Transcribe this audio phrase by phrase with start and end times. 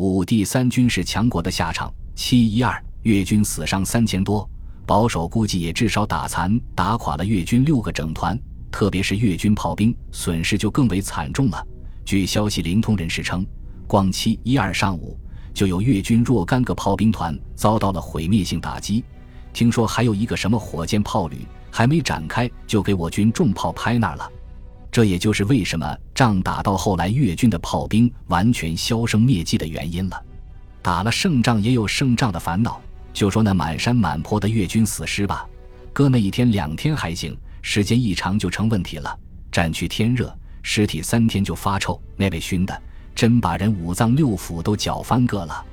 [0.00, 1.92] 五第三军事强国的下场。
[2.14, 4.48] 七一二，越军死伤三千多，
[4.86, 8.38] 保守估计也至少打残打垮了越军六个整团，
[8.70, 11.66] 特别是越军炮兵损失就更为惨重了。
[12.04, 13.44] 据消息灵通人士称，
[13.88, 15.18] 光七一二上午
[15.52, 19.04] 就有越军若干个炮兵团遭到了毁灭性打击，
[19.52, 21.38] 听说还有一个什么火箭炮旅
[21.72, 24.30] 还没展开就给我军重炮拍那儿了。
[24.90, 30.22] 这也就是为什么仗打到后来越军的炮兵完全销声灭迹的原因了。
[30.80, 32.80] 打了胜仗也有胜仗的烦恼，
[33.12, 35.46] 就说那满山满坡的越军死尸吧，
[35.92, 39.18] 搁那一天两天还行，时间一长就成问题了。
[39.52, 42.82] 战区天热，尸体三天就发臭，那被熏的
[43.14, 45.64] 真把人五脏六腑都搅翻个了。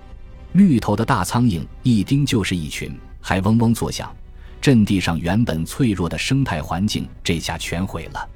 [0.54, 4.14] 绿头的大苍蝇一叮就是一群，还嗡嗡作响。
[4.60, 8.30] 阵地上原本脆弱的生态环境这下全毁了。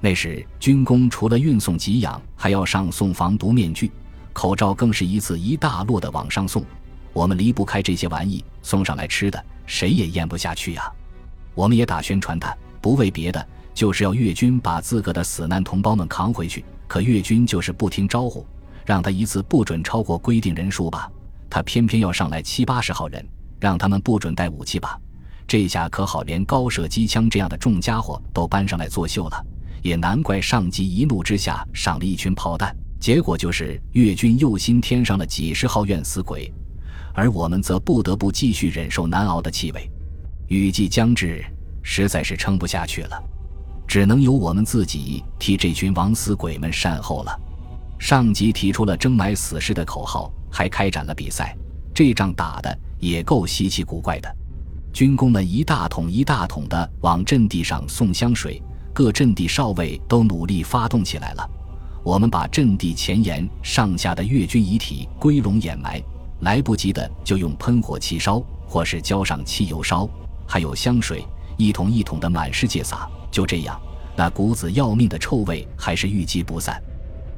[0.00, 3.90] 那时军工除了运送给养，还要上送防毒面具。
[4.32, 6.64] 口罩更是一次一大摞的往上送，
[7.12, 10.92] 我们离不开这些玩意送上来吃的，谁也咽不下去呀。
[11.54, 16.64] 我们也打宣传单，不为别的，就是要越军把自个的死难同胞们扛回去。
[16.86, 18.46] 可越军就是不听招呼，
[18.86, 21.10] 让他一次不准超过规定人数吧，
[21.50, 23.26] 他偏偏要上来七八十号人，
[23.58, 24.96] 让他们不准带武器吧。
[25.48, 29.44] 这下可好，连高射机枪这样的重家伙都搬上来作秀了，
[29.88, 32.74] 也难怪上级一怒之下上了一群炮弹。
[33.00, 36.52] 结果就是越军又新添上了几十号怨死鬼，
[37.14, 39.88] 而我们则不得不继续忍受难熬的气味。
[40.48, 41.44] 雨季将至，
[41.82, 43.22] 实在是撑不下去了，
[43.86, 47.40] 只能由我们自己替这群枉死鬼们善后了。
[48.00, 51.56] 上级提出了争埋死尸的口号，还开展了比赛。
[51.94, 54.36] 这仗打的也够稀奇古怪的，
[54.92, 58.60] 军工们一大桶一大桶的往阵地上送香水，
[58.98, 61.50] 各阵地少尉都努力发动起来了。
[62.02, 66.02] 我们把阵地前沿上下的越军遗体归拢掩埋，
[66.40, 70.10] 来不及的就用喷火器烧，或是浇上汽油烧，
[70.48, 71.24] 还有香水，
[71.56, 73.08] 一桶一桶的满世界撒。
[73.30, 73.80] 就这样，
[74.16, 76.82] 那股子要命的臭味还是郁积不散。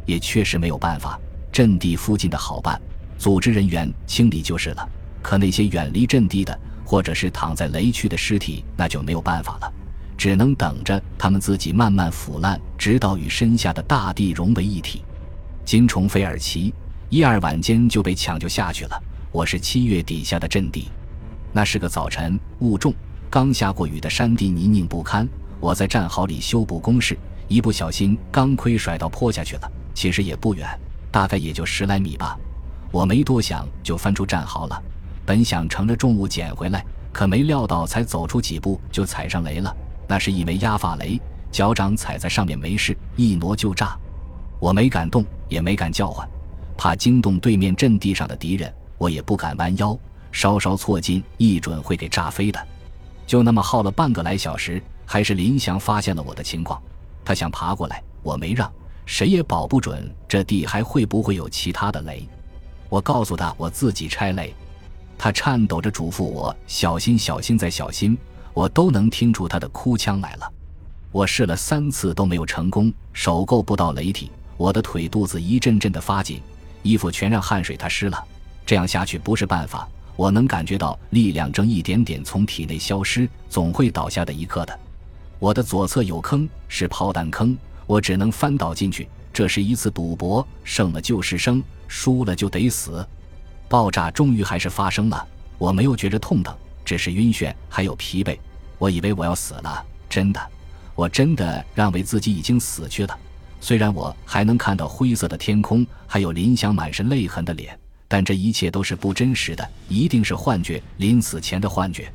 [0.07, 1.21] 也确实没有办法，
[1.53, 2.81] 阵地附近的好办，
[3.19, 4.89] 组织人员清理就是了。
[5.21, 9.71] 可那些远离阵地的，或者是躺在雷区的尸体，那就没有办法了。
[10.21, 15.03] 只能等着他们自己慢慢腐烂，直到与身下的大地融为一体。
[15.65, 16.75] 金虫费尔奇
[17.09, 19.03] 一二晚间就被抢救下去了。
[19.33, 20.91] 我是七月底下的阵地，
[21.55, 22.93] 那是个早晨，雾重，
[23.31, 25.27] 刚下过雨的山地泥泞不堪。
[25.59, 27.17] 我在战壕里修补工事，
[27.49, 29.73] 一不小心钢盔甩到坡下去了。
[29.95, 30.69] 其实也不远，
[31.11, 32.39] 大概也就十来米吧。
[32.93, 34.83] 我没多想就翻出战壕了，
[35.25, 39.75] 本想乘着重物捡回来，可没料到才走出几步就踩上雷了。
[40.11, 41.21] 那是一枚压发雷，
[41.53, 43.97] 脚掌踩在上面没事，一挪就炸。
[44.59, 46.29] 我没敢动，也没敢叫唤，
[46.77, 48.75] 怕惊动对面阵地上的敌人。
[48.99, 49.97] 我也不敢弯腰，
[50.33, 52.59] 稍稍错劲，一准会给炸飞的。
[53.25, 56.83] 就那么耗了半个来小时，还是林祥发现了我的情况。
[57.25, 58.69] 他想爬过来，我没让，
[59.07, 62.29] 谁也保不准这地还会不会有其他的雷。
[62.89, 64.53] 我告诉他我自己拆雷，
[65.17, 68.19] 他颤抖着嘱咐我小心，小心再小心。
[68.53, 70.53] 我都能听出他的哭腔来了。
[71.13, 76.41] 我试了三次都没有成功，手够不到雷体，我的腿肚子一阵阵的发紧，
[76.83, 78.25] 衣服全让汗水它湿了。
[78.65, 79.89] 这样下去不是办法。
[80.17, 84.79] 我能感觉到力量正一点点从体内消失，总会倒下的一刻的。
[85.39, 87.57] 我的左侧有坑，是炮弹坑，
[87.87, 89.09] 我只能翻倒进去。
[89.33, 93.07] 这是一次赌博，胜了就是生，输了就得死。
[93.67, 96.55] 爆炸终于还是发生了，我没有觉着痛疼。
[96.91, 98.37] 只是晕眩，还有疲惫，
[98.77, 100.41] 我以为我要死了，真的，
[100.97, 103.17] 我真的认为自己已经死去了。
[103.61, 112.13] 虽然我还能看到灰色的天空，还有林祥满是泪痕的脸，但这一切都是不真实的，一定是幻觉，临死前的幻觉。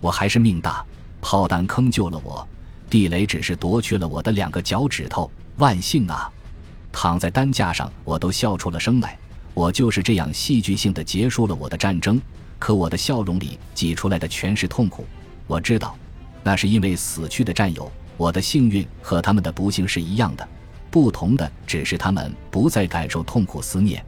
[0.00, 0.84] 我还是命大，
[1.20, 2.44] 炮弹坑救了我，
[2.90, 6.28] 地雷只是夺去了我的两个脚趾头，万幸啊！
[6.90, 9.16] 躺在担架上，我都笑出了声来。
[9.54, 12.20] 我就是这样戏剧性的结束了我的战争。
[12.58, 15.06] 可我的笑容里挤出来的全是痛苦。
[15.46, 15.96] 我知道，
[16.42, 17.90] 那是因为死去的战友。
[18.16, 20.46] 我的幸运和他们的不幸是一样的，
[20.90, 24.04] 不同的只是他们不再感受痛苦思念，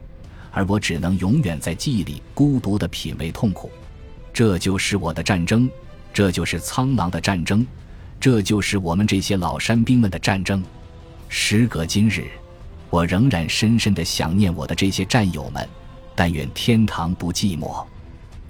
[0.51, 3.71] 而我只能永远在记忆里孤独地品味痛苦。
[4.33, 5.69] 这就是我的战争，
[6.13, 7.65] 这就是苍狼的战争，
[8.19, 10.61] 这就是我们这些老山兵们的战争。
[11.29, 12.27] 时隔今日，
[12.89, 15.67] 我仍然深深地想念我的这些战友们。
[16.13, 17.83] 但愿天堂不寂寞。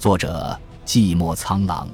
[0.01, 1.87] 作者：寂寞苍狼。